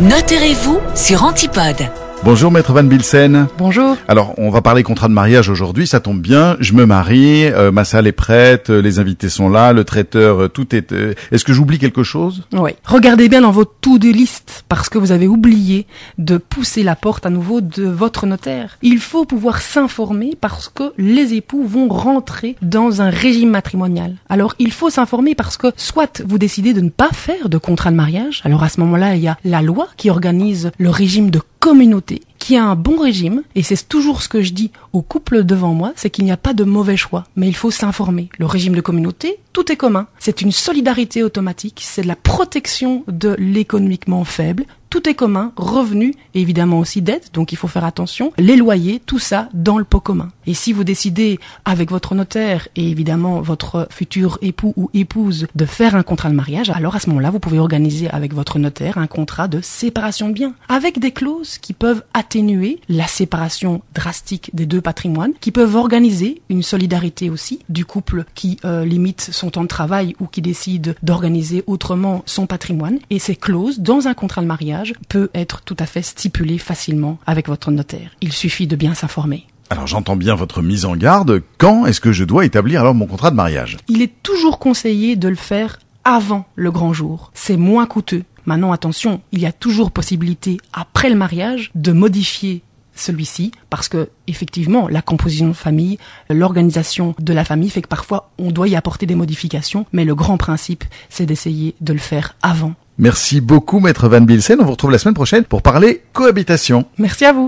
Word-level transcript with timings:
Notez-vous 0.00 0.80
sur 0.94 1.24
Antipode. 1.24 1.76
Bonjour 2.22 2.52
Maître 2.52 2.74
Van 2.74 2.84
Bilsen. 2.84 3.48
Bonjour. 3.56 3.96
Alors, 4.06 4.34
on 4.36 4.50
va 4.50 4.60
parler 4.60 4.82
contrat 4.82 5.08
de 5.08 5.14
mariage 5.14 5.48
aujourd'hui, 5.48 5.86
ça 5.86 6.00
tombe 6.00 6.20
bien. 6.20 6.58
Je 6.60 6.74
me 6.74 6.84
marie, 6.84 7.46
euh, 7.46 7.72
ma 7.72 7.84
salle 7.84 8.06
est 8.06 8.12
prête, 8.12 8.68
euh, 8.68 8.82
les 8.82 8.98
invités 8.98 9.30
sont 9.30 9.48
là, 9.48 9.72
le 9.72 9.84
traiteur, 9.84 10.42
euh, 10.42 10.48
tout 10.48 10.74
est... 10.76 10.92
Est-ce 11.32 11.44
que 11.44 11.54
j'oublie 11.54 11.78
quelque 11.78 12.02
chose? 12.02 12.42
Oui. 12.52 12.72
Regardez 12.84 13.30
bien 13.30 13.40
dans 13.40 13.50
vos 13.50 13.64
to-do 13.64 14.12
list 14.12 14.64
parce 14.68 14.90
que 14.90 14.98
vous 14.98 15.12
avez 15.12 15.26
oublié 15.26 15.86
de 16.18 16.36
pousser 16.36 16.82
la 16.82 16.94
porte 16.94 17.24
à 17.24 17.30
nouveau 17.30 17.62
de 17.62 17.84
votre 17.84 18.26
notaire. 18.26 18.76
Il 18.82 18.98
faut 18.98 19.24
pouvoir 19.24 19.62
s'informer 19.62 20.36
parce 20.38 20.68
que 20.68 20.92
les 20.98 21.32
époux 21.32 21.64
vont 21.66 21.88
rentrer 21.88 22.54
dans 22.60 23.00
un 23.00 23.08
régime 23.08 23.50
matrimonial. 23.50 24.16
Alors, 24.28 24.54
il 24.58 24.72
faut 24.72 24.90
s'informer 24.90 25.34
parce 25.34 25.56
que 25.56 25.68
soit 25.74 26.22
vous 26.26 26.36
décidez 26.36 26.74
de 26.74 26.82
ne 26.82 26.90
pas 26.90 27.10
faire 27.12 27.48
de 27.48 27.56
contrat 27.56 27.90
de 27.90 27.96
mariage, 27.96 28.42
alors 28.44 28.62
à 28.62 28.68
ce 28.68 28.78
moment-là, 28.80 29.16
il 29.16 29.22
y 29.22 29.28
a 29.28 29.38
la 29.42 29.62
loi 29.62 29.88
qui 29.96 30.10
organise 30.10 30.70
le 30.78 30.90
régime 30.90 31.30
de 31.30 31.40
communauté 31.60 32.22
qui 32.38 32.56
a 32.56 32.64
un 32.64 32.74
bon 32.74 32.98
régime, 32.98 33.42
et 33.54 33.62
c'est 33.62 33.86
toujours 33.86 34.22
ce 34.22 34.28
que 34.28 34.42
je 34.42 34.52
dis 34.52 34.72
aux 34.92 35.02
couples 35.02 35.44
devant 35.44 35.74
moi, 35.74 35.92
c'est 35.94 36.08
qu'il 36.10 36.24
n'y 36.24 36.32
a 36.32 36.38
pas 36.38 36.54
de 36.54 36.64
mauvais 36.64 36.96
choix, 36.96 37.24
mais 37.36 37.46
il 37.46 37.54
faut 37.54 37.70
s'informer. 37.70 38.30
Le 38.38 38.46
régime 38.46 38.74
de 38.74 38.80
communauté, 38.80 39.38
tout 39.52 39.70
est 39.70 39.76
commun. 39.76 40.06
C'est 40.18 40.40
une 40.40 40.52
solidarité 40.52 41.22
automatique, 41.22 41.82
c'est 41.84 42.02
de 42.02 42.08
la 42.08 42.16
protection 42.16 43.04
de 43.08 43.36
l'économiquement 43.38 44.24
faible, 44.24 44.64
tout 44.90 45.08
est 45.08 45.14
commun, 45.14 45.52
revenus, 45.56 46.14
et 46.34 46.40
évidemment 46.40 46.80
aussi 46.80 47.00
dettes, 47.00 47.30
donc 47.32 47.52
il 47.52 47.56
faut 47.56 47.68
faire 47.68 47.84
attention, 47.84 48.32
les 48.38 48.56
loyers, 48.56 49.00
tout 49.04 49.20
ça 49.20 49.48
dans 49.54 49.78
le 49.78 49.84
pot 49.84 50.00
commun. 50.00 50.30
Et 50.46 50.54
si 50.54 50.72
vous 50.72 50.82
décidez 50.82 51.38
avec 51.64 51.90
votre 51.90 52.16
notaire 52.16 52.66
et 52.74 52.90
évidemment 52.90 53.40
votre 53.40 53.86
futur 53.90 54.38
époux 54.42 54.74
ou 54.76 54.90
épouse 54.92 55.46
de 55.54 55.64
faire 55.64 55.94
un 55.94 56.02
contrat 56.02 56.28
de 56.28 56.34
mariage, 56.34 56.70
alors 56.70 56.96
à 56.96 57.00
ce 57.00 57.08
moment-là, 57.10 57.30
vous 57.30 57.38
pouvez 57.38 57.60
organiser 57.60 58.10
avec 58.10 58.34
votre 58.34 58.58
notaire 58.58 58.98
un 58.98 59.06
contrat 59.06 59.46
de 59.46 59.60
séparation 59.62 60.28
de 60.28 60.34
biens, 60.34 60.54
avec 60.68 60.98
des 60.98 61.12
clauses 61.12 61.58
qui 61.58 61.72
peuvent 61.72 62.02
atténuer 62.12 62.80
la 62.88 63.06
séparation 63.06 63.82
drastique 63.94 64.50
des 64.54 64.66
deux 64.66 64.80
patrimoines, 64.80 65.34
qui 65.40 65.52
peuvent 65.52 65.76
organiser 65.76 66.42
une 66.48 66.64
solidarité 66.64 67.30
aussi 67.30 67.60
du 67.68 67.84
couple 67.84 68.24
qui 68.34 68.58
euh, 68.64 68.84
limite 68.84 69.20
son 69.32 69.50
temps 69.50 69.62
de 69.62 69.68
travail 69.68 70.16
ou 70.18 70.26
qui 70.26 70.42
décide 70.42 70.96
d'organiser 71.04 71.62
autrement 71.68 72.22
son 72.26 72.46
patrimoine. 72.46 72.98
Et 73.10 73.20
ces 73.20 73.36
clauses, 73.36 73.78
dans 73.78 74.08
un 74.08 74.14
contrat 74.14 74.42
de 74.42 74.46
mariage, 74.46 74.79
peut 75.08 75.30
être 75.34 75.62
tout 75.62 75.76
à 75.78 75.86
fait 75.86 76.02
stipulées 76.02 76.58
facilement 76.58 77.18
avec 77.26 77.48
votre 77.48 77.70
notaire. 77.70 78.10
Il 78.20 78.32
suffit 78.32 78.66
de 78.66 78.76
bien 78.76 78.94
s'informer. 78.94 79.46
Alors 79.70 79.86
j'entends 79.86 80.16
bien 80.16 80.34
votre 80.34 80.62
mise 80.62 80.84
en 80.84 80.96
garde. 80.96 81.42
Quand 81.58 81.86
est-ce 81.86 82.00
que 82.00 82.12
je 82.12 82.24
dois 82.24 82.44
établir 82.44 82.80
alors 82.80 82.94
mon 82.94 83.06
contrat 83.06 83.30
de 83.30 83.36
mariage? 83.36 83.76
Il 83.88 84.02
est 84.02 84.12
toujours 84.22 84.58
conseillé 84.58 85.14
de 85.14 85.28
le 85.28 85.36
faire 85.36 85.78
avant 86.04 86.46
le 86.56 86.72
grand 86.72 86.92
jour. 86.92 87.30
C'est 87.34 87.56
moins 87.56 87.86
coûteux. 87.86 88.24
Maintenant, 88.46 88.72
attention, 88.72 89.20
il 89.32 89.40
y 89.40 89.46
a 89.46 89.52
toujours 89.52 89.90
possibilité, 89.92 90.56
après 90.72 91.10
le 91.10 91.14
mariage, 91.14 91.70
de 91.74 91.92
modifier 91.92 92.62
celui-ci 93.00 93.52
parce 93.70 93.88
que 93.88 94.10
effectivement 94.26 94.88
la 94.88 95.02
composition 95.02 95.48
de 95.48 95.52
famille, 95.54 95.98
l'organisation 96.28 97.14
de 97.18 97.32
la 97.32 97.44
famille 97.44 97.70
fait 97.70 97.82
que 97.82 97.88
parfois 97.88 98.30
on 98.38 98.50
doit 98.50 98.68
y 98.68 98.76
apporter 98.76 99.06
des 99.06 99.14
modifications, 99.14 99.86
mais 99.92 100.04
le 100.04 100.14
grand 100.14 100.36
principe 100.36 100.84
c'est 101.08 101.26
d'essayer 101.26 101.74
de 101.80 101.92
le 101.92 101.98
faire 101.98 102.36
avant. 102.42 102.74
Merci 103.00 103.40
beaucoup 103.40 103.80
Maître 103.80 104.10
Van 104.10 104.20
Bilsen. 104.20 104.58
On 104.60 104.64
vous 104.64 104.72
retrouve 104.72 104.90
la 104.90 104.98
semaine 104.98 105.14
prochaine 105.14 105.44
pour 105.44 105.62
parler 105.62 106.02
cohabitation. 106.12 106.84
Merci 106.98 107.24
à 107.24 107.32
vous. 107.32 107.46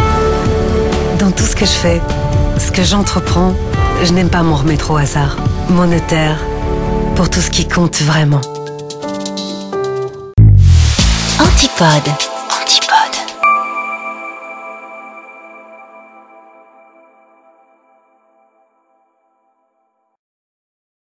Dans 1.18 1.30
tout 1.30 1.44
ce 1.44 1.54
que 1.54 1.66
je 1.66 1.70
fais, 1.70 2.00
ce 2.58 2.72
que 2.72 2.82
j'entreprends, 2.82 3.54
je 4.02 4.14
n'aime 4.14 4.30
pas 4.30 4.42
m'en 4.42 4.56
remettre 4.56 4.92
au 4.92 4.96
hasard. 4.96 5.36
Mon 5.68 5.86
notaire, 5.86 6.42
pour 7.16 7.28
tout 7.28 7.40
ce 7.40 7.50
qui 7.50 7.68
compte 7.68 8.00
vraiment. 8.00 8.40
Antipode. 11.38 12.08
Antipode. 12.08 12.31